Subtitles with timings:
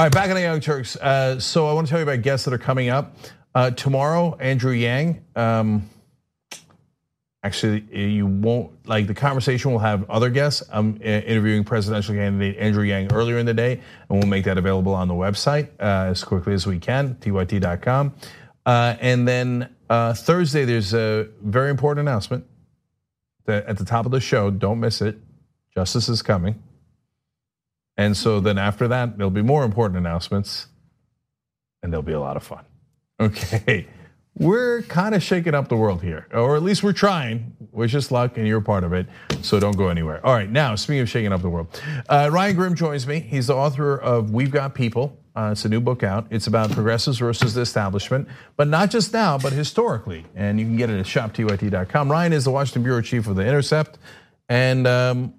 [0.00, 0.96] All right, back on the Young Turks.
[0.96, 3.16] Uh, so I want to tell you about guests that are coming up
[3.54, 4.34] uh, tomorrow.
[4.40, 5.22] Andrew Yang.
[5.36, 5.90] Um,
[7.42, 9.70] actually, you won't like the conversation.
[9.72, 10.62] We'll have other guests.
[10.72, 13.72] I'm uh, interviewing presidential candidate Andrew Yang earlier in the day,
[14.08, 17.16] and we'll make that available on the website uh, as quickly as we can.
[17.16, 18.14] tyt.com.
[18.64, 22.46] Uh, and then uh, Thursday, there's a very important announcement
[23.46, 24.50] at the top of the show.
[24.50, 25.18] Don't miss it.
[25.74, 26.58] Justice is coming.
[28.00, 30.68] And so then after that, there'll be more important announcements
[31.82, 32.64] and there'll be a lot of fun.
[33.20, 33.86] Okay.
[34.38, 37.54] We're kind of shaking up the world here, or at least we're trying.
[37.72, 39.06] Wish us luck, and you're part of it,
[39.42, 40.24] so don't go anywhere.
[40.24, 43.20] All right, now speaking of shaking up the world, uh, Ryan Grim joins me.
[43.20, 46.26] He's the author of "We've Got People." Uh, it's a new book out.
[46.30, 50.24] It's about progressives versus the establishment, but not just now, but historically.
[50.34, 52.10] And you can get it at shoptyt.com.
[52.10, 53.98] Ryan is the Washington bureau chief of the Intercept,
[54.48, 55.34] and um,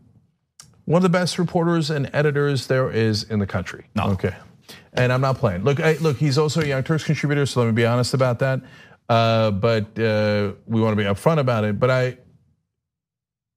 [0.85, 3.85] one of the best reporters and editors there is in the country.
[3.95, 4.09] No.
[4.11, 4.35] Okay.
[4.93, 5.63] And I'm not playing.
[5.63, 8.39] Look, I, look, he's also a Young Turks contributor, so let me be honest about
[8.39, 8.61] that.
[9.07, 11.79] Uh, but uh, we want to be upfront about it.
[11.79, 12.17] But I,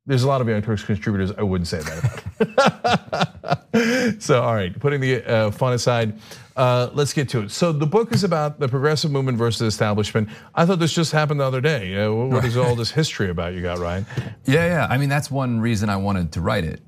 [0.07, 1.33] there's a lot of Young Turks contributors.
[1.33, 4.17] I wouldn't say that.
[4.21, 6.19] so, all right, putting the uh, fun aside,
[6.57, 7.51] uh, let's get to it.
[7.51, 10.29] So, the book is about the progressive movement versus establishment.
[10.55, 12.05] I thought this just happened the other day.
[12.05, 14.07] Uh, what is all this history about you got, Ryan?
[14.45, 14.87] Yeah, yeah.
[14.91, 16.81] I mean, that's one reason I wanted to write it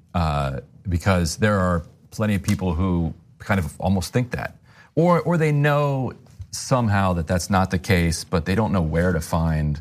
[0.89, 4.57] because there are plenty of people who kind of almost think that,
[4.95, 6.13] or or they know
[6.51, 9.81] somehow that that's not the case, but they don't know where to find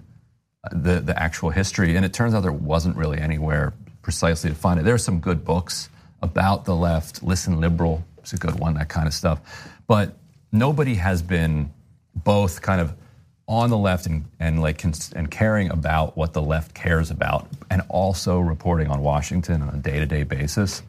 [0.64, 1.96] uh, the the actual history.
[1.96, 4.84] And it turns out there wasn't really anywhere precisely to find it.
[4.84, 5.90] There are some good books
[6.22, 7.24] about the left.
[7.24, 8.74] Listen, liberal is a good one.
[8.76, 9.40] That kind of stuff,
[9.88, 10.18] but
[10.52, 11.72] nobody has been
[12.14, 12.94] both kind of
[13.48, 17.82] on the left and, and like and caring about what the left cares about, and
[17.90, 20.82] also reporting on Washington on a day-to-day basis.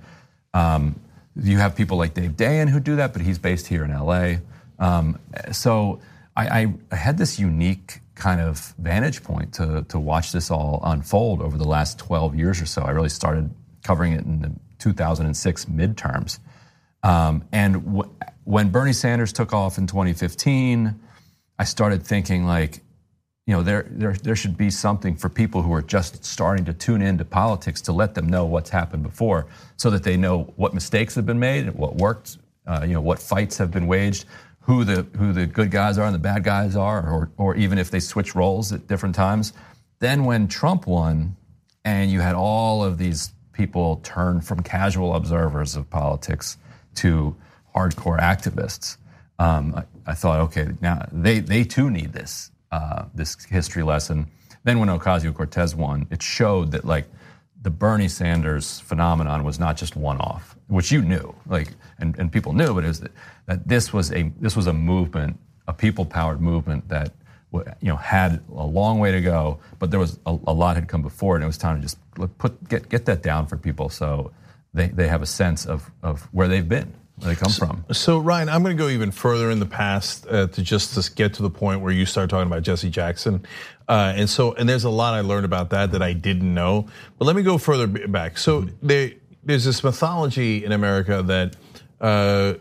[0.54, 0.98] Um,
[1.36, 4.36] you have people like Dave Dayen who do that, but he's based here in LA.
[4.78, 5.18] Um,
[5.52, 6.00] so
[6.34, 10.80] I, I, I, had this unique kind of vantage point to, to watch this all
[10.84, 12.82] unfold over the last 12 years or so.
[12.82, 13.50] I really started
[13.84, 16.38] covering it in the 2006 midterms.
[17.02, 18.10] Um, and w-
[18.44, 20.98] when Bernie Sanders took off in 2015,
[21.58, 22.80] I started thinking like,
[23.46, 26.72] you know, there, there, there should be something for people who are just starting to
[26.72, 29.46] tune into politics to let them know what's happened before
[29.76, 33.20] so that they know what mistakes have been made, what worked, uh, you know, what
[33.20, 34.24] fights have been waged,
[34.60, 37.78] who the, who the good guys are and the bad guys are, or, or even
[37.78, 39.52] if they switch roles at different times.
[40.00, 41.36] Then when Trump won
[41.84, 46.58] and you had all of these people turn from casual observers of politics
[46.96, 47.36] to
[47.74, 48.96] hardcore activists,
[49.38, 54.26] um, I, I, thought, okay, now they, they too need this uh, this history lesson.
[54.64, 57.06] Then when Ocasio Cortez won, it showed that like
[57.62, 62.32] the Bernie Sanders phenomenon was not just one off, which you knew, like and, and
[62.32, 63.12] people knew, but it was that,
[63.46, 67.12] that this was a this was a movement, a people powered movement that
[67.52, 70.88] you know had a long way to go, but there was a, a, lot had
[70.88, 71.98] come before, and it was time to just
[72.38, 74.32] put get get that down for people so
[74.74, 77.84] they, they have a sense of of where they've been where they come from.
[77.92, 81.14] So Ryan, I'm going to go even further in the past uh, to just to
[81.14, 83.46] get to the point where you start talking about Jesse Jackson,
[83.88, 86.88] uh, and so and there's a lot I learned about that that I didn't know.
[87.18, 88.38] But let me go further back.
[88.38, 88.86] So mm-hmm.
[88.86, 91.56] they, there's this mythology in America that.
[92.00, 92.54] Uh,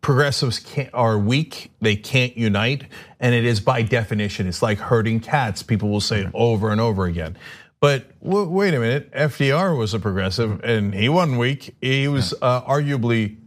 [0.00, 0.64] progressives
[0.94, 2.84] are weak they can't unite
[3.20, 6.80] and it is by definition it's like herding cats people will say it over and
[6.80, 7.36] over again
[7.82, 11.74] but wait a minute, FDR was a progressive and he wasn't weak.
[11.80, 13.38] He was uh, arguably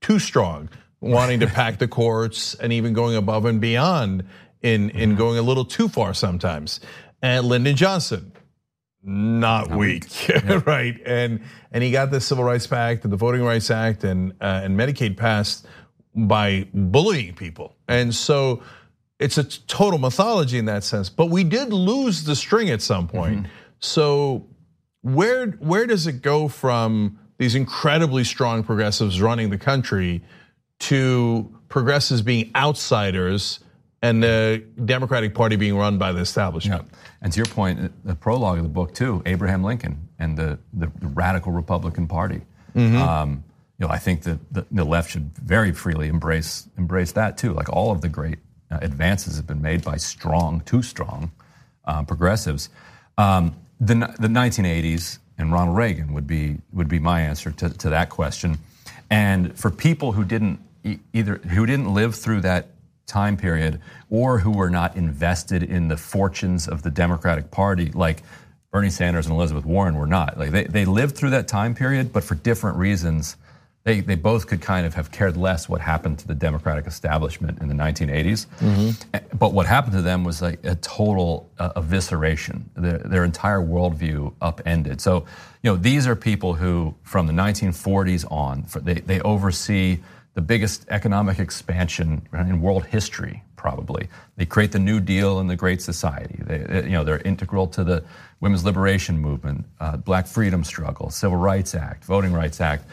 [0.00, 0.68] too strong,
[1.00, 4.24] wanting to pack the courts and even going above and beyond
[4.62, 5.18] in, in mm-hmm.
[5.18, 6.80] going a little too far sometimes.
[7.22, 8.32] And Lyndon Johnson,
[9.00, 10.44] not, not weak, weak.
[10.66, 11.00] right?
[11.06, 14.62] And and he got the Civil Rights Act and the Voting Rights Act and uh,
[14.64, 15.68] and Medicaid passed
[16.16, 17.76] by bullying people.
[17.86, 18.60] And so
[19.20, 21.08] it's a total mythology in that sense.
[21.08, 23.44] But we did lose the string at some point.
[23.44, 23.63] Mm-hmm.
[23.84, 24.46] So
[25.02, 30.22] where where does it go from these incredibly strong progressives running the country
[30.80, 33.60] to progressives being outsiders
[34.00, 36.86] and the Democratic Party being run by the establishment?
[36.90, 36.98] Yeah.
[37.20, 40.90] And to your point, the prologue of the book too, Abraham Lincoln and the, the,
[41.00, 42.40] the radical Republican Party.
[42.74, 42.96] Mm-hmm.
[42.96, 43.44] Um,
[43.78, 47.52] you know, I think that the, the, left should very freely embrace embrace that too.
[47.52, 48.38] Like all of the great
[48.70, 51.32] uh, advances have been made by strong, too strong
[51.84, 52.70] uh, progressives.
[53.18, 57.90] Um, the, the 1980s and Ronald Reagan would be would be my answer to, to
[57.90, 58.58] that question.
[59.10, 60.60] And for people who didn't
[61.12, 62.68] either who didn't live through that
[63.06, 63.80] time period
[64.10, 68.22] or who were not invested in the fortunes of the Democratic Party, like
[68.70, 70.38] Bernie Sanders and Elizabeth Warren were not.
[70.38, 73.36] Like they, they lived through that time period, but for different reasons
[73.84, 77.60] they, they both could kind of have cared less what happened to the Democratic establishment
[77.60, 78.46] in the 1980s.
[78.58, 79.36] Mm-hmm.
[79.36, 82.62] But what happened to them was like a total uh, evisceration.
[82.74, 85.02] Their, their entire worldview upended.
[85.02, 85.26] So,
[85.62, 89.98] you know, these are people who, from the 1940s on, for, they, they oversee
[90.32, 94.08] the biggest economic expansion in world history, probably.
[94.36, 96.38] They create the New Deal and the Great Society.
[96.40, 98.02] They, you know, they're integral to the
[98.40, 102.86] women's liberation movement, uh, Black freedom struggle, Civil Rights Act, Voting Rights Act.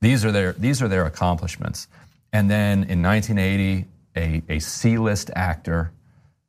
[0.00, 1.88] These are their, these are their accomplishments.
[2.32, 3.86] And then in 1980,
[4.16, 5.92] a, a C-list actor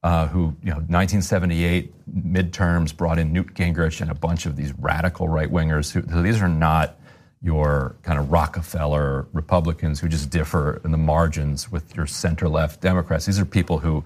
[0.02, 4.74] uh, who, you know, 1978 midterms brought in Newt Gingrich and a bunch of these
[4.80, 5.92] radical right wingers.
[5.92, 6.98] Who, these are not
[7.42, 12.82] your kind of Rockefeller Republicans who just differ in the margins with your center left
[12.82, 13.26] Democrats.
[13.26, 14.04] These are people who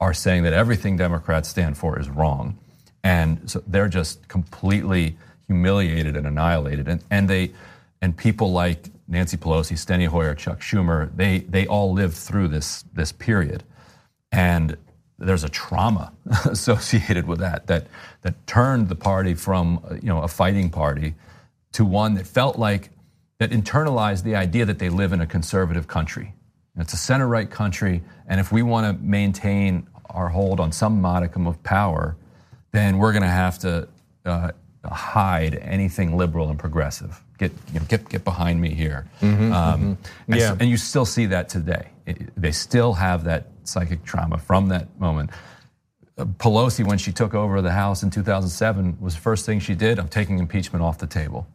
[0.00, 2.58] are saying that everything Democrats stand for is wrong.
[3.04, 5.16] And so they're just completely
[5.46, 6.88] humiliated and annihilated.
[6.88, 7.52] And, and they,
[8.02, 12.84] and people like Nancy Pelosi, Steny Hoyer, Chuck Schumer, they they all lived through this
[12.94, 13.64] this period,
[14.32, 14.76] and
[15.18, 16.12] there's a trauma
[16.46, 17.86] associated with that that
[18.22, 21.14] that turned the party from you know a fighting party
[21.72, 22.90] to one that felt like
[23.38, 26.34] that internalized the idea that they live in a conservative country.
[26.76, 31.00] It's a center right country, and if we want to maintain our hold on some
[31.00, 32.16] modicum of power,
[32.72, 33.88] then we're going to have to
[34.24, 34.52] uh,
[34.84, 37.20] hide anything liberal and progressive.
[37.38, 39.06] Get you know, get get behind me here.
[39.20, 40.32] Mm-hmm, um, mm-hmm.
[40.32, 40.56] And, yeah.
[40.58, 41.88] and you still see that today.
[42.06, 45.30] It, they still have that psychic trauma from that moment.
[46.18, 49.74] Uh, Pelosi, when she took over the House in 2007, was the first thing she
[49.74, 49.98] did.
[49.98, 51.46] I'm taking impeachment off the table.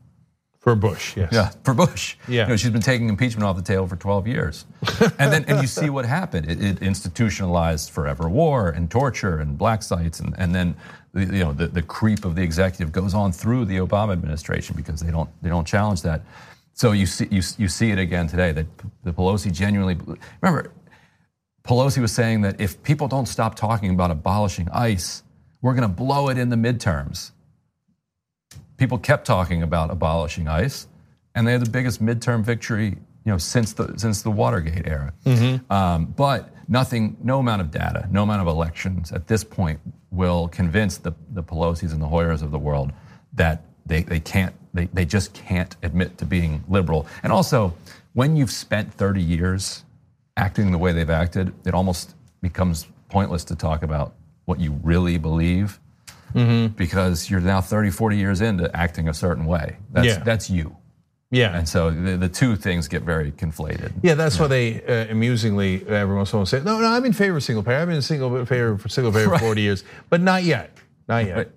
[0.66, 1.30] For Bush, yes.
[1.32, 2.18] Yeah, for Bush.
[2.28, 2.46] Yeah.
[2.46, 4.66] You know, she's been taking impeachment off the table for 12 years.
[5.20, 6.50] and then and you see what happened.
[6.50, 10.20] It, it, institutionalized forever war and torture and black sites.
[10.20, 10.76] And, and then
[11.16, 15.00] you know, the, the creep of the executive goes on through the Obama administration because
[15.00, 16.22] they don't, they don't challenge that.
[16.74, 18.66] So you see, you, you see it again today that
[19.04, 19.98] the Pelosi genuinely,
[20.42, 20.72] remember,
[21.64, 25.24] Pelosi was saying that if people don't stop talking about abolishing ICE,
[25.62, 27.32] we're going to blow it in the midterms
[28.78, 30.88] people kept talking about abolishing ICE,
[31.34, 35.14] and they had the biggest midterm victory you know since the since the Watergate era.
[35.26, 35.72] Mm-hmm.
[35.72, 39.80] Um, but nothing, no amount of data, no amount of elections at this point
[40.16, 42.92] will convince the the Pelosi's and the Hoyers of the world
[43.34, 47.08] that they they can't they they just can't admit to being liberal.
[47.24, 47.76] And also,
[48.14, 49.84] when you've spent 30 years
[50.38, 54.14] acting the way they've acted, it almost becomes pointless to talk about
[54.46, 55.80] what you really believe
[56.34, 56.74] mm-hmm.
[56.76, 59.78] because you're now 30, 40 years into acting a certain way.
[59.92, 60.20] That's, yeah.
[60.20, 60.76] that's you.
[61.36, 61.58] Yeah.
[61.58, 63.92] And so the, the two things get very conflated.
[64.02, 64.42] Yeah, that's yeah.
[64.42, 67.38] why they uh, amusingly, every once in a while say, no, no, I'm in favor
[67.38, 67.80] of single payer.
[67.80, 69.40] I've been in single payer for single payer right.
[69.40, 70.78] for 40 years, but not yet.
[71.08, 71.38] Not yet.
[71.38, 71.52] Right.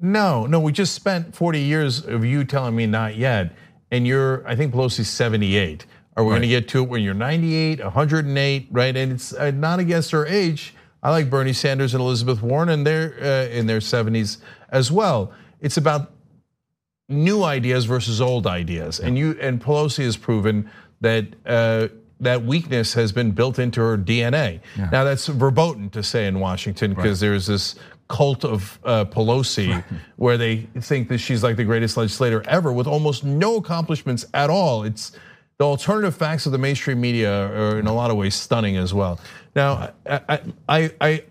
[0.00, 3.54] No, no, we just spent 40 years of you telling me not yet.
[3.90, 5.86] And you're, I think Pelosi's 78.
[6.16, 6.36] Are we right.
[6.36, 8.96] going to get to it when you're 98, 108, right?
[8.96, 10.74] And it's uh, not against her age.
[11.02, 14.38] I like Bernie Sanders and Elizabeth Warren, and they're uh, in their 70s
[14.68, 15.32] as well.
[15.60, 16.12] It's about
[17.12, 20.70] new ideas versus old ideas, and you and Pelosi has proven
[21.00, 21.26] that.
[21.46, 21.88] Uh,
[22.20, 24.60] that weakness has been built into her DNA.
[24.78, 24.88] Yeah.
[24.92, 27.28] Now that's verboten to say in Washington because right.
[27.28, 27.74] there's this
[28.06, 29.84] cult of uh, Pelosi right.
[30.16, 34.50] where they think that she's like the greatest legislator ever with almost no accomplishments at
[34.50, 34.84] all.
[34.84, 35.12] It's
[35.58, 38.92] the alternative facts of the mainstream media are in a lot of ways stunning as
[38.92, 39.18] well.
[39.54, 41.24] Now, I, I, I,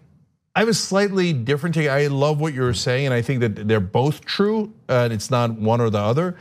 [0.56, 1.88] I have a slightly different take.
[1.88, 5.52] I love what you're saying, and I think that they're both true, and it's not
[5.52, 6.38] one or the other.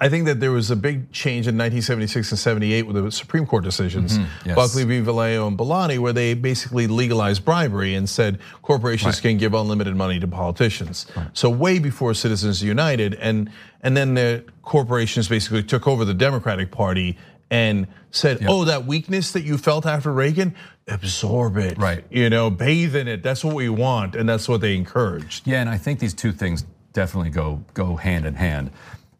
[0.00, 3.46] I think that there was a big change in 1976 and 78 with the Supreme
[3.46, 4.56] Court decisions, mm-hmm, yes.
[4.56, 5.00] Buckley v.
[5.00, 9.22] Valeo and Bellotti, where they basically legalized bribery and said corporations right.
[9.22, 11.06] can give unlimited money to politicians.
[11.14, 11.28] Right.
[11.34, 13.50] So way before Citizens United, and
[13.82, 17.18] and then the corporations basically took over the Democratic Party
[17.50, 18.50] and said, yep.
[18.50, 20.54] "Oh, that weakness that you felt after Reagan,
[20.88, 21.78] absorb it.
[21.78, 22.04] Right.
[22.10, 23.22] You know, bathe in it.
[23.22, 26.32] That's what we want, and that's what they encouraged." Yeah, and I think these two
[26.32, 28.70] things definitely go go hand in hand.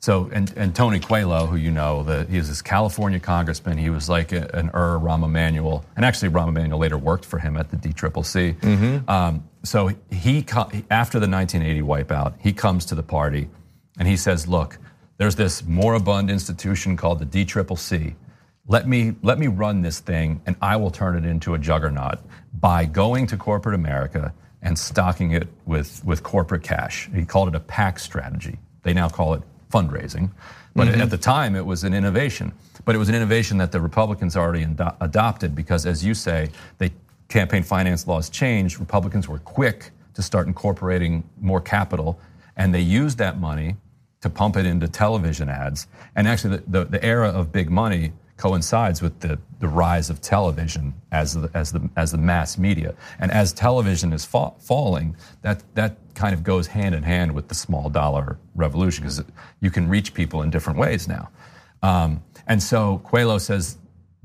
[0.04, 3.78] So, and, and Tony Coelho, who you know, the, he's this California congressman.
[3.78, 7.38] He was like a, an Ur Rahm Emanuel, and actually Rahm Emanuel later worked for
[7.38, 8.54] him at the DCCC.
[8.58, 9.08] Mm-hmm.
[9.08, 10.44] Um, so he,
[10.90, 13.48] after the 1980 wipeout, he comes to the party,
[13.98, 14.78] and he says, "Look,
[15.16, 18.14] there's this moribund institution called the DCCC.
[18.66, 22.18] Let me let me run this thing, and I will turn it into a juggernaut
[22.60, 24.32] by going to corporate America."
[24.66, 27.10] And stocking it with, with corporate cash.
[27.14, 28.56] He called it a PAC strategy.
[28.82, 30.30] They now call it fundraising.
[30.74, 31.02] But mm-hmm.
[31.02, 32.50] at the time, it was an innovation.
[32.84, 34.66] But it was an innovation that the Republicans already
[35.00, 36.90] adopted because, as you say, the
[37.28, 38.80] campaign finance laws changed.
[38.80, 42.18] Republicans were quick to start incorporating more capital,
[42.56, 43.76] and they used that money
[44.24, 45.86] to pump it into television ads.
[46.16, 50.22] And actually, the, the, the era of big money coincides with the, the rise of
[50.22, 52.94] television as the, as, the, as the mass media.
[53.18, 57.48] And as television is fa- falling, that, that kind of goes hand in hand with
[57.48, 59.22] the small dollar revolution because
[59.60, 61.28] you can reach people in different ways now.
[61.82, 63.76] Um, and so Coelho says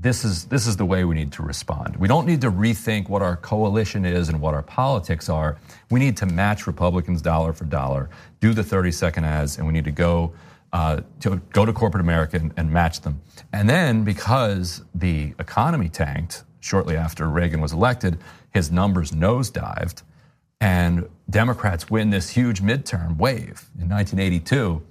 [0.02, 1.98] this is, this is the way we need to respond.
[1.98, 5.58] We don't need to rethink what our coalition is and what our politics are.
[5.92, 9.74] We need to match Republicans dollar for dollar, do the 30 second ads, and we
[9.74, 10.34] need to go
[10.72, 13.20] uh, to go to corporate America and, and match them.
[13.52, 18.20] And then because the economy tanked shortly after Reagan was elected,
[18.54, 20.04] his numbers nosedived,
[20.62, 24.82] and Democrats win this huge midterm wave in 1982,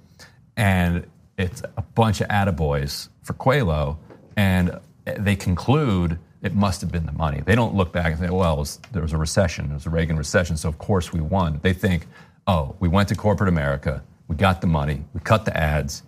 [0.57, 1.05] and
[1.37, 3.97] it's a bunch of attaboys for Coelho,
[4.35, 4.77] and
[5.17, 7.41] they conclude it must have been the money.
[7.45, 9.89] They don't look back and say, well, was, there was a recession, there was a
[9.89, 11.59] Reagan recession, so of course we won.
[11.61, 12.07] They think,
[12.47, 15.03] oh, we went to corporate America, we got the money.
[15.13, 16.03] We cut the ads.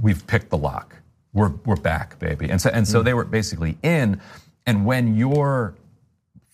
[0.00, 0.96] We've picked the lock.
[1.34, 2.48] We're, we're back, baby.
[2.48, 3.04] And so, and so mm.
[3.04, 4.20] they were basically in.
[4.66, 5.74] And when your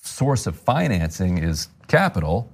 [0.03, 2.51] source of financing is capital,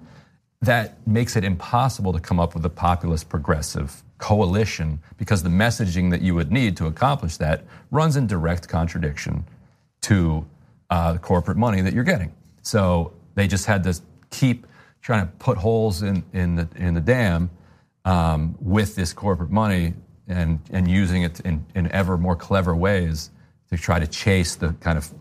[0.61, 6.11] that makes it impossible to come up with a populist progressive coalition because the messaging
[6.11, 9.45] that you would need to accomplish that runs in direct contradiction
[10.03, 10.47] to
[10.91, 12.33] uh, corporate money that you're getting.
[12.63, 14.67] So they just had to keep
[15.03, 17.51] trying to put holes in, in, the, in the dam
[18.05, 19.95] um, with this corporate money
[20.29, 23.31] and, and using it in, in ever more clever ways
[23.71, 25.13] to try to chase the kind of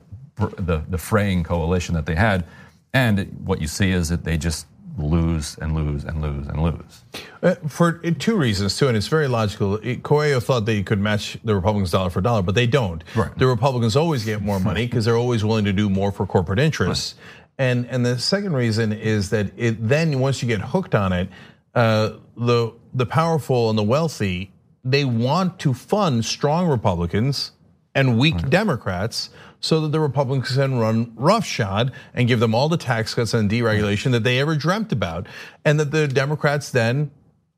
[0.66, 2.46] the, the fraying coalition that they had.
[2.94, 7.04] And what you see is that they just lose and lose and lose and lose.
[7.42, 9.78] Uh, for two reasons, too, and it's very logical.
[10.04, 13.04] Coelho thought they could match the Republicans dollar for dollar, but they don't.
[13.16, 13.38] Right.
[13.38, 16.60] The Republicans always get more money because they're always willing to do more for corporate
[16.60, 17.16] interests.
[17.18, 17.42] Right.
[17.58, 21.30] And and the second reason is that it then once you get hooked on it,
[21.74, 24.52] uh, the the powerful and the wealthy
[24.86, 27.52] they want to fund strong Republicans
[27.96, 28.50] and weak right.
[28.50, 29.30] Democrats
[29.62, 33.50] so that the Republicans can run roughshod and give them all the tax cuts and
[33.50, 34.12] deregulation right.
[34.12, 35.26] that they ever dreamt about,
[35.64, 37.10] and that the Democrats then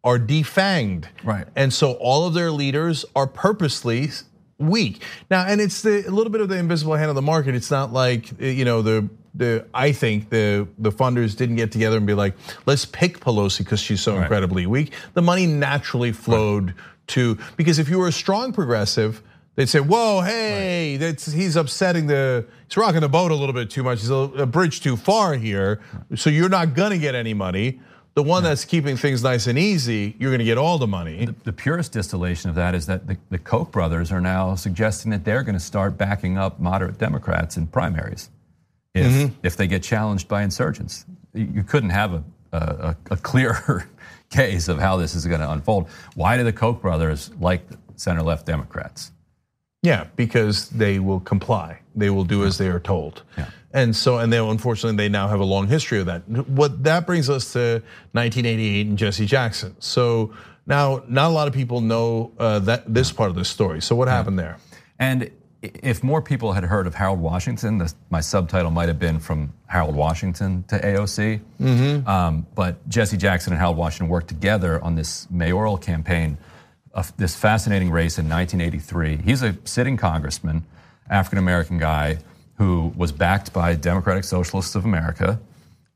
[0.03, 1.05] are defanged.
[1.23, 1.47] Right.
[1.55, 4.11] And so all of their leaders are purposely
[4.57, 5.03] weak.
[5.29, 7.55] Now, and it's the, a little bit of the invisible hand of the market.
[7.55, 11.97] It's not like you know the the I think the the funders didn't get together
[11.97, 14.21] and be like, let's pick Pelosi because she's so right.
[14.21, 14.93] incredibly weak.
[15.13, 16.75] The money naturally flowed right.
[17.07, 19.21] to because if you were a strong progressive,
[19.57, 20.99] they'd say, whoa, hey, right.
[20.99, 23.99] that's he's upsetting the he's rocking the boat a little bit too much.
[23.99, 25.81] He's a, a bridge too far here,
[26.15, 27.81] so you're not gonna get any money.
[28.13, 28.49] The one yeah.
[28.49, 31.25] that's keeping things nice and easy, you're going to get all the money.
[31.25, 35.11] The, the purest distillation of that is that the, the Koch brothers are now suggesting
[35.11, 38.31] that they're going to start backing up moderate Democrats in primaries
[38.95, 39.35] if, mm-hmm.
[39.43, 41.05] if they get challenged by insurgents.
[41.35, 42.23] You couldn't have a,
[42.53, 43.87] a, a clearer
[44.31, 45.87] case of how this is going to unfold.
[46.15, 47.61] Why do the Koch brothers like
[47.97, 49.11] center left Democrats?
[49.87, 51.79] Yeah, because they will comply.
[51.95, 53.23] They will do as they are told.
[53.37, 53.49] Yeah.
[53.71, 56.27] And so, and they unfortunately they now have a long history of that.
[56.49, 59.77] What that brings us to 1988 and Jesse Jackson.
[59.79, 60.33] So
[60.65, 63.81] now, not a lot of people know uh, that this part of the story.
[63.81, 64.57] So what happened there?
[64.99, 69.21] And if more people had heard of Harold Washington, this, my subtitle might have been
[69.21, 71.39] from Harold Washington to AOC.
[71.61, 72.09] Mm-hmm.
[72.09, 76.37] Um, but Jesse Jackson and Harold Washington worked together on this mayoral campaign,
[77.17, 79.17] this fascinating race in 1983.
[79.17, 80.63] He's a sitting congressman,
[81.09, 82.19] African American guy
[82.55, 85.39] who was backed by Democratic Socialists of America,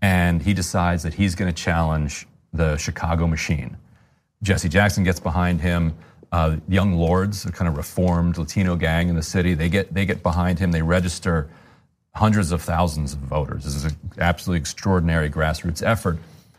[0.01, 3.77] and he decides that he's going to challenge the Chicago machine.
[4.43, 5.95] Jesse Jackson gets behind him
[6.31, 9.53] uh, young lords, a kind of reformed Latino gang in the city.
[9.53, 10.71] They get they get behind him.
[10.71, 11.49] They register
[12.15, 13.63] hundreds of thousands of voters.
[13.63, 16.17] This is an absolutely extraordinary grassroots effort.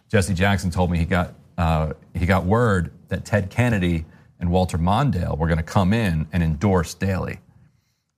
[0.08, 4.04] Jesse Jackson told me he got uh, he got word that Ted Kennedy
[4.42, 7.38] and Walter Mondale were going to come in and endorse Daley.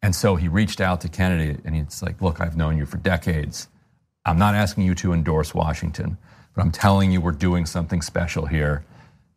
[0.03, 2.97] And so he reached out to Kennedy and he's like, "Look, I've known you for
[2.97, 3.69] decades.
[4.25, 6.19] I'm not asking you to endorse Washington,
[6.55, 8.85] but I'm telling you we're doing something special here."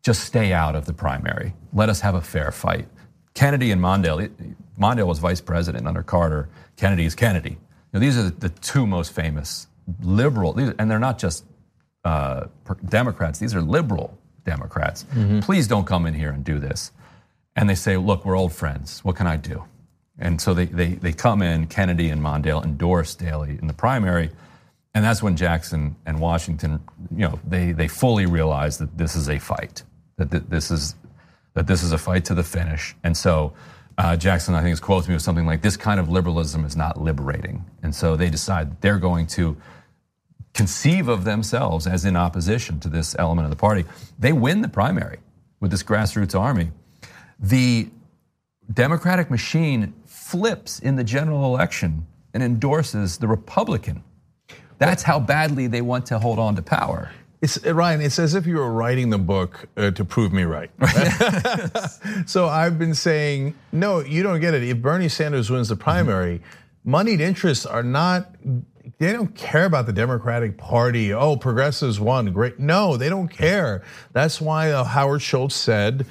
[0.08, 1.54] just stay out of the primary.
[1.74, 2.88] Let us have a fair fight.
[3.34, 4.32] Kennedy and Mondale,
[4.80, 6.48] Mondale was vice president under Carter.
[6.78, 7.58] Kennedy is Kennedy.
[7.92, 9.68] Now, these are the two most famous
[10.02, 11.44] liberal, and they're not just
[12.06, 12.46] uh,
[12.88, 15.06] Democrats, these are liberal Democrats.
[15.14, 15.42] Mm-hmm.
[15.42, 16.92] Please don't come in here and do this.
[17.56, 19.04] And they say, look, we're old friends.
[19.04, 19.64] What can I do?
[20.18, 24.32] And so they, they, they come in, Kennedy and Mondale endorse Daley in the primary.
[24.96, 26.80] And that's when Jackson and Washington,
[27.12, 29.84] you know, they, they fully realize that this is a fight
[30.18, 30.96] that this is
[31.54, 32.96] that this is a fight to the finish.
[33.04, 33.54] And so
[33.98, 36.66] uh, Jackson, I think, his quote to me was something like, "This kind of liberalism
[36.66, 39.58] is not liberating." And so they decide they're going to
[40.58, 43.86] conceive of themselves as in opposition to this element of the party.
[44.18, 45.20] They win the primary.
[45.60, 46.70] with this grassroots army.
[47.40, 47.90] The
[48.72, 54.04] Democratic machine flips in the general election and endorses the Republican.
[54.78, 57.12] That's how badly they want to hold on to power.
[57.42, 58.02] It's Ryan.
[58.02, 60.72] It's as if you were writing the book uh, to prove me right.
[62.26, 64.64] so I've been saying, no, you don't get it.
[64.64, 66.92] If Bernie Sanders wins the primary, mm-hmm.
[66.92, 68.30] moneyed interests are not.
[69.00, 71.14] They don't care about the Democratic Party.
[71.14, 72.60] Oh, progressives won, great.
[72.60, 73.84] No, they don't care.
[74.12, 76.06] That's why uh, Howard Schultz said,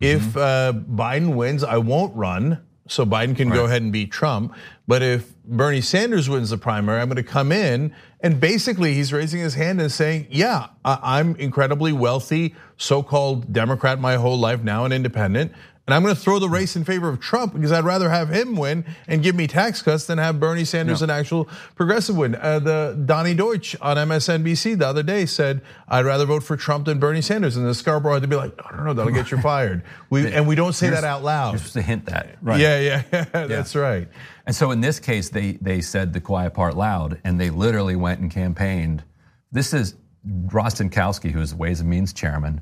[0.00, 0.38] if mm-hmm.
[0.38, 3.56] uh, Biden wins, I won't run so Biden can right.
[3.56, 4.54] go ahead and beat Trump.
[4.86, 9.12] But if Bernie Sanders wins the primary, I'm going to come in and basically he's
[9.12, 14.84] raising his hand and saying, "Yeah, I'm incredibly wealthy, so-called Democrat my whole life, now
[14.84, 15.52] an independent,
[15.86, 18.28] and I'm going to throw the race in favor of Trump because I'd rather have
[18.28, 21.04] him win and give me tax cuts than have Bernie Sanders, no.
[21.04, 22.36] an actual progressive, win.
[22.36, 26.86] Uh, the Donny Deutsch on MSNBC the other day said, "I'd rather vote for Trump
[26.86, 29.30] than Bernie Sanders," and the Scarborough had to be like, "I don't know, that'll get
[29.30, 31.54] you fired." We and we don't say that out loud.
[31.54, 32.60] You're to hint that, right?
[32.60, 34.06] Yeah, yeah, yeah that's right.
[34.46, 37.96] And so in this case, they they said the quiet part loud, and they literally
[37.96, 39.02] went and campaigned.
[39.50, 42.60] This is Rostenkowski, who is Ways and Means chairman,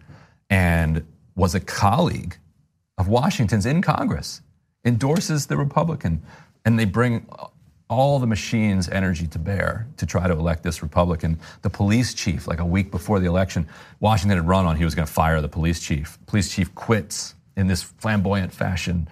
[0.49, 2.39] and was a colleague
[2.99, 4.43] of Washington's in Congress
[4.85, 6.21] endorses the Republican,
[6.65, 7.27] and they bring
[7.89, 11.39] all the machine's energy to bear to try to elect this Republican.
[11.63, 13.67] The police chief, like a week before the election,
[14.01, 16.19] Washington had run on he was going to fire the police chief.
[16.27, 19.09] Police chief quits in this flamboyant fashion.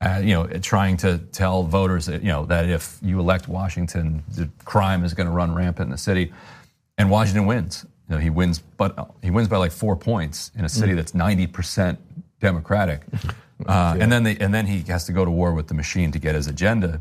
[0.00, 4.22] Uh, you know, trying to tell voters that, you know that if you elect Washington,
[4.28, 6.32] the crime is going to run rampant in the city,
[6.96, 7.84] and Washington wins.
[8.08, 10.96] You know, he wins, but he wins by like four points in a city mm.
[10.96, 11.98] that's ninety percent
[12.40, 13.02] Democratic.
[13.66, 16.10] Uh, and then they, and then he has to go to war with the machine
[16.10, 16.98] to get his agenda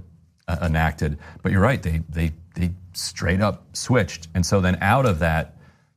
[0.50, 1.18] uh, enacted.
[1.42, 4.28] But you're right; they they they straight up switched.
[4.36, 5.56] And so then out of that,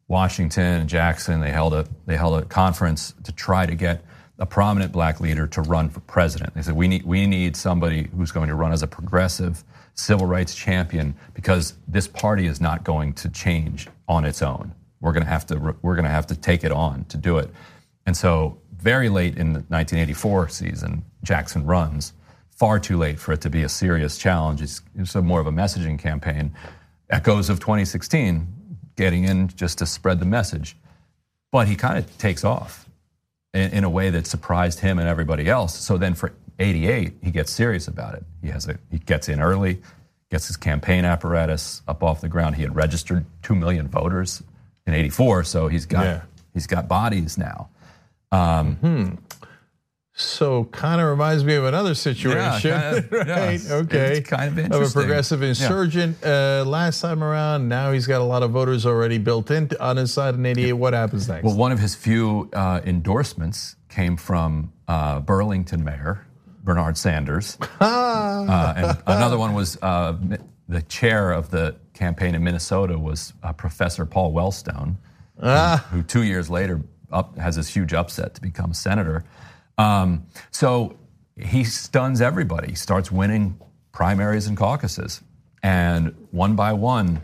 [0.08, 4.04] Washington and Jackson they held a they held a conference to try to get
[4.38, 6.54] a prominent black leader to run for president.
[6.54, 10.26] They said we need we need somebody who's going to run as a progressive civil
[10.26, 14.74] rights champion because this party is not going to change on its own.
[15.00, 17.38] We're going to have to we're going to have to take it on to do
[17.38, 17.50] it.
[18.06, 22.12] And so very late in the 1984 season, Jackson runs.
[22.50, 24.60] Far too late for it to be a serious challenge.
[24.60, 26.52] It's, it's more of a messaging campaign.
[27.08, 28.46] Echoes of 2016,
[28.96, 30.76] getting in just to spread the message.
[31.50, 32.88] But he kind of takes off
[33.54, 35.78] in, in, a way that surprised him and everybody else.
[35.78, 38.24] So then for 88, he gets serious about it.
[38.42, 39.80] He has a, he gets in early,
[40.30, 42.56] gets his campaign apparatus up off the ground.
[42.56, 44.42] He had registered two million voters
[44.86, 46.22] in 84, so he's got yeah.
[46.54, 47.68] he's got bodies now.
[48.32, 49.14] Um, hmm.
[50.14, 53.60] So kind of reminds me of another situation, yeah, kind of, right?
[53.62, 54.82] Yeah, okay, it's kind of interesting.
[54.82, 56.18] Of a progressive insurgent.
[56.22, 56.60] Yeah.
[56.60, 59.96] Uh, last time around, now he's got a lot of voters already built in on
[59.96, 60.74] his side in '88.
[60.74, 61.44] What happens next?
[61.44, 66.26] Well, one of his few uh, endorsements came from uh, Burlington Mayor
[66.62, 70.14] Bernard Sanders, uh, and another one was uh,
[70.68, 74.96] the chair of the campaign in Minnesota was uh, Professor Paul Wellstone,
[75.42, 75.86] ah.
[75.90, 79.24] who, who two years later up, has this huge upset to become senator.
[79.78, 80.96] Um, so
[81.36, 82.70] he stuns everybody.
[82.70, 83.58] He starts winning
[83.92, 85.22] primaries and caucuses.
[85.62, 87.22] And one by one,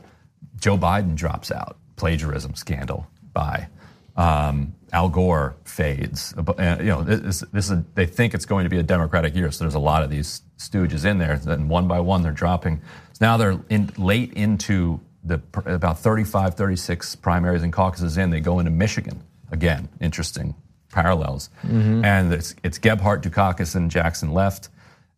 [0.57, 1.77] Joe Biden drops out.
[1.97, 3.69] Plagiarism scandal by
[4.17, 6.35] um, Al Gore fades.
[6.37, 9.65] You know, this, this is, they think it's going to be a Democratic year, so
[9.65, 11.39] there's a lot of these stooges in there.
[11.39, 12.81] Then one by one, they're dropping.
[13.13, 18.31] So now they're in, late into the about 35, 36 primaries and caucuses in.
[18.31, 19.23] They go into Michigan.
[19.51, 20.55] Again, interesting
[20.91, 21.51] parallels.
[21.63, 22.05] Mm-hmm.
[22.05, 24.69] And it's, it's Gephardt, Dukakis, and Jackson left.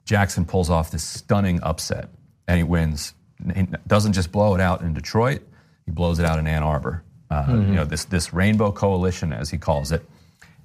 [0.04, 2.08] Jackson pulls off this stunning upset
[2.48, 3.14] and he wins.
[3.54, 5.42] He doesn't just blow it out in Detroit,
[5.86, 7.02] he blows it out in Ann Arbor.
[7.30, 7.68] Uh, mm-hmm.
[7.68, 10.04] You know, this, this rainbow coalition, as he calls it.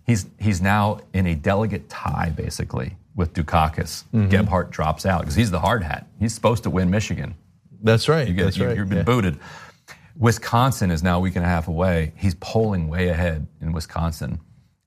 [0.03, 4.03] He's, he's now in a delegate tie, basically, with Dukakis.
[4.11, 4.29] Mm-hmm.
[4.29, 6.07] Gephardt drops out because he's the hard hat.
[6.19, 7.35] He's supposed to win Michigan.
[7.83, 8.27] That's right.
[8.27, 8.75] You get, That's you, right.
[8.75, 9.03] You've been yeah.
[9.03, 9.39] booted.
[10.17, 12.13] Wisconsin is now a week and a half away.
[12.15, 14.39] He's polling way ahead in Wisconsin.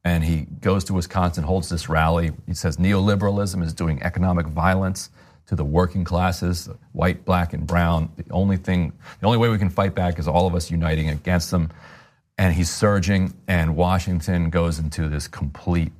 [0.04, 2.30] And he goes to Wisconsin, holds this rally.
[2.46, 5.10] He says neoliberalism is doing economic violence
[5.46, 8.10] to the working classes, white, black, and brown.
[8.16, 11.10] The only thing, the only way we can fight back is all of us uniting
[11.10, 11.70] against them.
[12.38, 15.92] And he's surging, and Washington goes into this complete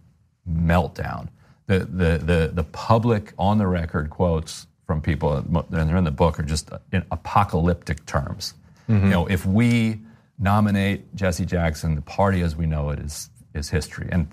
[0.48, 1.28] meltdown.
[1.66, 6.10] The, the, the, the public on the record quotes from people, and they're in the
[6.10, 8.54] book, are just in apocalyptic terms.
[8.88, 9.04] Mm-hmm.
[9.04, 10.00] You know, if we
[10.38, 14.28] nominate Jesse Jackson, the party as we know it is is history, and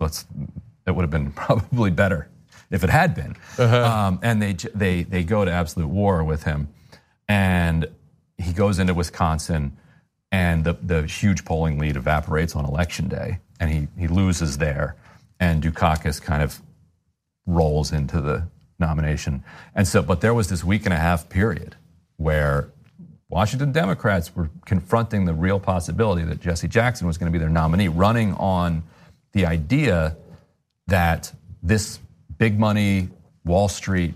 [0.00, 0.26] let's
[0.86, 2.28] it would have been probably better
[2.70, 3.36] if it had been.
[3.58, 3.84] Uh-huh.
[3.84, 6.68] Um, and they they they go to absolute war with him,
[7.28, 7.88] and
[8.38, 9.76] he goes into Wisconsin,
[10.30, 13.40] and the the huge polling lead evaporates on election day.
[13.58, 14.96] and he he loses there,
[15.40, 16.60] and Dukakis kind of
[17.46, 18.48] rolls into the
[18.78, 19.42] nomination.
[19.74, 21.76] And so, but there was this week and a half period
[22.16, 22.68] where
[23.28, 27.50] Washington Democrats were confronting the real possibility that Jesse Jackson was going to be their
[27.50, 28.84] nominee, running on
[29.32, 30.16] the idea
[30.86, 31.98] that this
[32.38, 33.08] big money
[33.44, 34.14] Wall Street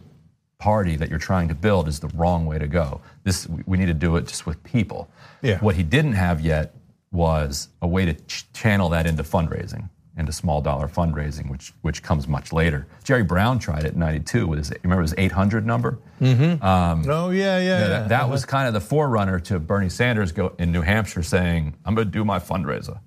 [0.58, 3.00] party that you're trying to build is the wrong way to go.
[3.24, 5.08] This we need to do it just with people.
[5.42, 5.58] Yeah.
[5.58, 6.74] What he didn't have yet
[7.10, 12.02] was a way to ch- channel that into fundraising, into small dollar fundraising, which which
[12.02, 12.86] comes much later.
[13.04, 15.98] Jerry Brown tried it in '92 with his remember his 800 number.
[16.20, 17.60] oh yeah, yeah.
[17.60, 17.86] yeah.
[17.88, 21.74] That, that was kind of the forerunner to Bernie Sanders go in New Hampshire saying,
[21.84, 23.00] "I'm going to do my fundraiser.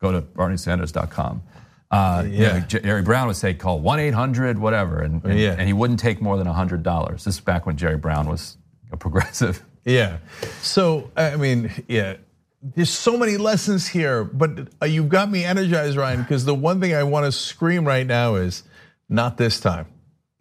[0.00, 1.42] Go to BernieSanders.com."
[1.90, 2.60] Uh, you know, Yeah.
[2.66, 5.52] Jerry Brown would say, "Call one eight hundred whatever," and, and, Yeah.
[5.58, 7.24] and he wouldn't take more than hundred dollars.
[7.24, 8.56] This is back when Jerry Brown was
[8.90, 9.62] a progressive.
[9.84, 10.16] Yeah.
[10.62, 12.16] So I mean, yeah.
[12.64, 16.22] There's so many lessons here, but uh, you've got me energized, Ryan.
[16.22, 18.62] Because the one thing I want to scream right now is,
[19.08, 19.86] not this time.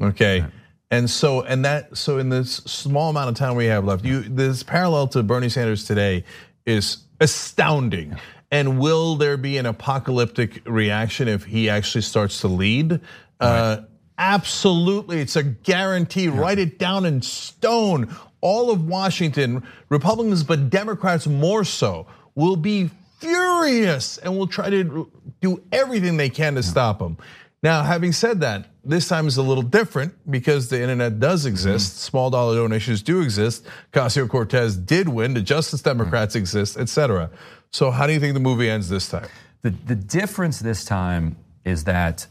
[0.02, 0.46] Okay.
[0.92, 4.22] And so, and that, so in this small amount of time we have left, you
[4.22, 6.24] this parallel to Bernie Sanders today
[6.66, 8.16] is astounding.
[8.52, 13.02] And will there be an apocalyptic reaction if he actually starts to lead?
[13.40, 13.78] Uh,
[14.18, 16.28] absolutely, it's a guarantee.
[16.28, 18.16] Write it down in stone.
[18.44, 25.10] All of Washington, Republicans, but Democrats more so, will be furious and will try to
[25.40, 27.18] do everything they can to stop him.
[27.64, 31.54] Now, having said that, this time is a little different because the internet does mm-hmm.
[31.54, 32.00] exist.
[32.00, 33.66] Small dollar donations do exist.
[33.94, 35.34] Ocasio Cortez did win.
[35.34, 37.32] The Justice Democrats exist, etc.
[37.72, 39.30] So, how do you think the movie ends this time?
[39.62, 42.28] The the difference this time is that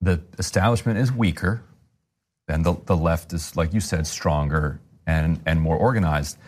[0.00, 1.62] the establishment is weaker,
[2.48, 6.38] and the, the left is, like you said, stronger and and more organized.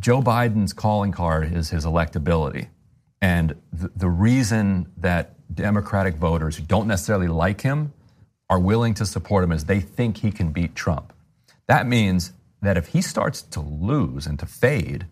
[0.00, 2.68] Joe Biden's calling card is his electability.
[3.20, 7.92] And the, the reason that Democratic voters who don't necessarily like him
[8.50, 11.12] are willing to support him is they think he can beat Trump.
[11.66, 15.06] That means that if he starts to lose and to fade,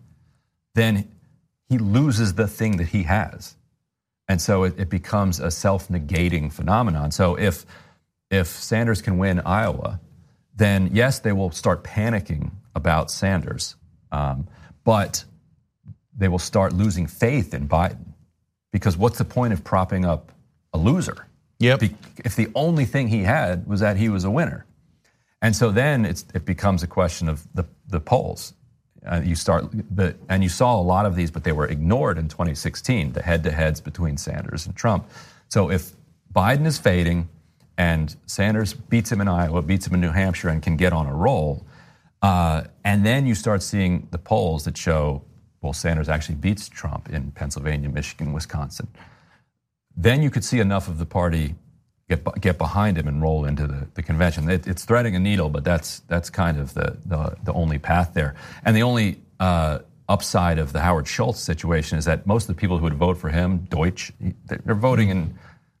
[0.75, 1.07] then
[1.69, 3.55] he loses the thing that he has.
[4.27, 7.11] And so it, it becomes a self-negating phenomenon.
[7.11, 7.65] So if
[8.29, 9.99] if Sanders can win Iowa,
[10.55, 13.75] then yes, they will start panicking about Sanders,
[14.11, 14.47] um,
[14.83, 15.23] but
[16.15, 18.13] they will start losing faith in Biden
[18.71, 20.31] because what's the point of propping up
[20.73, 21.27] a loser?
[21.59, 21.83] Yep.
[22.25, 24.65] If the only thing he had was that he was a winner,
[25.41, 28.53] and so then it's, it becomes a question of the the polls.
[29.05, 32.17] Uh, you start the and you saw a lot of these, but they were ignored
[32.17, 33.13] in 2016.
[33.13, 35.09] The head-to-heads between Sanders and Trump.
[35.49, 35.91] So if
[36.33, 37.29] Biden is fading
[37.77, 41.05] and Sanders beats him in Iowa, beats him in New Hampshire, and can get on
[41.07, 41.65] a roll,
[42.23, 45.23] and then you start seeing the polls that show
[45.61, 48.87] well Sanders actually beats Trump in Pennsylvania, Michigan, Wisconsin.
[49.95, 51.55] Then you could see enough of the party
[52.09, 54.49] get get behind him and roll into the, the convention.
[54.49, 58.13] It, it's threading a needle, but that's that's kind of the the, the only path
[58.13, 58.35] there.
[58.65, 62.59] And the only uh, upside of the Howard Schultz situation is that most of the
[62.59, 64.11] people who would vote for him, Deutsch,
[64.45, 65.37] they're voting in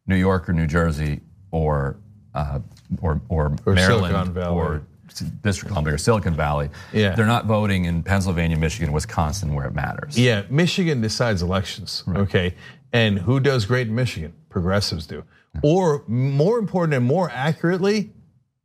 [0.07, 1.97] New York or New Jersey or
[2.33, 2.59] uh,
[3.01, 4.81] or, or, Or Maryland or
[5.19, 6.69] District of Columbia or Silicon Valley.
[6.91, 7.15] Yeah.
[7.15, 10.17] They're not voting in Pennsylvania, Michigan, Wisconsin, where it matters.
[10.17, 12.03] Yeah, Michigan decides elections.
[12.07, 12.55] Okay,
[12.91, 14.33] and who does great in Michigan?
[14.49, 15.23] Progressives do,
[15.61, 18.11] or more important and more accurately,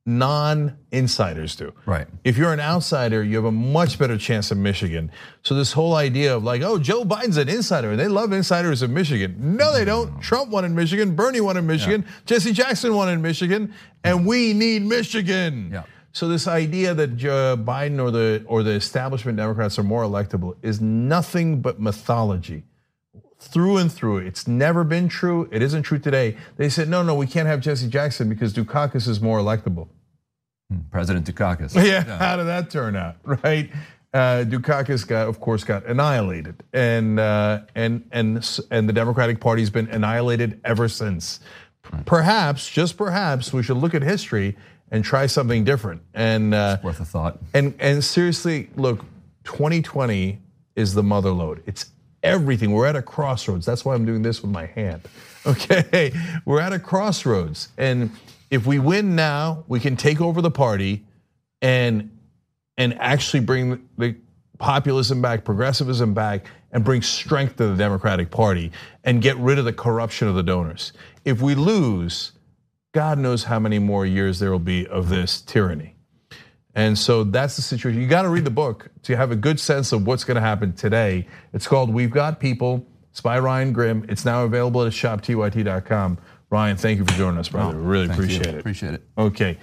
[0.05, 1.73] non-insiders do.
[1.85, 2.07] Right.
[2.25, 5.11] If you're an outsider, you have a much better chance in Michigan.
[5.43, 8.83] So this whole idea of like, oh, Joe Biden's an insider, and they love insiders
[8.83, 9.37] in Michigan.
[9.39, 10.19] No, they don't.
[10.23, 11.15] Trump won in Michigan.
[11.15, 12.07] Bernie won in Michigan.
[12.25, 15.71] Jesse Jackson won in Michigan, and we need Michigan.
[15.73, 15.83] Yeah.
[16.18, 20.57] So this idea that Joe Biden or the or the establishment Democrats are more electable
[20.62, 22.64] is nothing but mythology.
[23.38, 25.48] Through and through, it's never been true.
[25.52, 26.37] It isn't true today.
[26.57, 29.87] They said, no, no, we can't have Jesse Jackson because Dukakis is more electable.
[30.90, 31.81] President Dukakis.
[31.87, 33.70] Yeah, how did that turn out, right?
[34.12, 39.70] Uh, Dukakis got, of course, got annihilated, and uh, and and and the Democratic Party's
[39.70, 41.38] been annihilated ever since.
[42.07, 44.57] Perhaps, just perhaps, we should look at history
[44.90, 46.03] and try something different.
[46.14, 47.38] And uh, Worth a thought.
[47.55, 49.05] and and seriously, look,
[49.44, 50.40] 2020
[50.77, 51.62] is the mother lode.
[51.66, 51.90] It's
[52.22, 52.72] everything.
[52.72, 53.66] We're at a crossroads.
[53.66, 55.03] That's why I'm doing this with my hand.
[55.46, 56.12] Okay,
[56.44, 58.11] we're at a crossroads, and
[58.51, 61.05] if we win now, we can take over the party,
[61.62, 62.11] and
[62.77, 64.14] and actually bring the
[64.59, 68.72] populism back, progressivism back, and bring strength to the Democratic Party,
[69.05, 70.92] and get rid of the corruption of the donors.
[71.24, 72.33] If we lose,
[72.99, 75.95] God knows how many more years there will be of this tyranny.
[76.75, 78.03] And so that's the situation.
[78.03, 80.41] You got to read the book to have a good sense of what's going to
[80.41, 81.29] happen today.
[81.53, 84.05] It's called We've Got People It's by Ryan Grim.
[84.09, 86.19] It's now available at shoptyt.com.
[86.51, 87.79] Ryan, thank you for joining us, brother.
[87.79, 88.25] Oh, really thank you.
[88.25, 88.59] appreciate it.
[88.59, 89.03] Appreciate it.
[89.17, 89.59] Okay.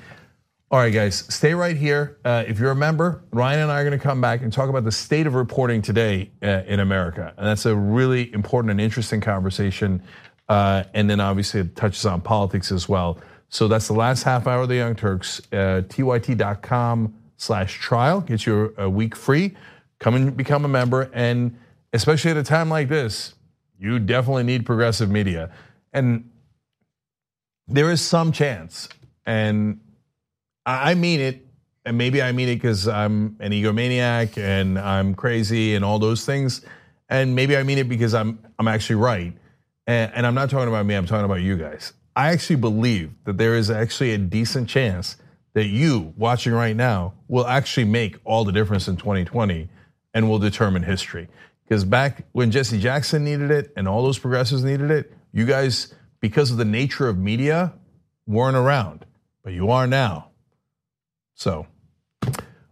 [0.71, 2.17] All right, guys, stay right here.
[2.23, 4.69] Uh, if you're a member, Ryan and I are going to come back and talk
[4.69, 7.33] about the state of reporting today uh, in America.
[7.37, 10.01] And that's a really important and interesting conversation.
[10.47, 13.19] Uh, and then obviously it touches on politics as well.
[13.49, 15.41] So that's the last half hour of the Young Turks.
[15.51, 19.55] Uh, TYT.com slash trial gets you a week free.
[19.99, 21.09] Come and become a member.
[21.13, 21.57] And
[21.93, 23.33] especially at a time like this,
[23.79, 25.51] you definitely need progressive media.
[25.93, 26.29] And
[27.67, 28.89] there is some chance,
[29.25, 29.79] and
[30.65, 31.45] I mean it,
[31.83, 36.25] and maybe I mean it because I'm an egomaniac and I'm crazy and all those
[36.25, 36.61] things,
[37.09, 39.33] and maybe I mean it because I'm I'm actually right,
[39.87, 40.95] and, and I'm not talking about me.
[40.95, 41.93] I'm talking about you guys.
[42.15, 45.17] I actually believe that there is actually a decent chance
[45.53, 49.69] that you watching right now will actually make all the difference in 2020
[50.13, 51.27] and will determine history.
[51.63, 55.93] Because back when Jesse Jackson needed it and all those progressives needed it, you guys,
[56.19, 57.73] because of the nature of media,
[58.27, 59.05] weren't around,
[59.43, 60.29] but you are now.
[61.35, 61.67] So,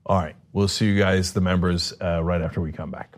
[0.06, 3.16] all right, we'll see you guys, the members, uh, right after we come back.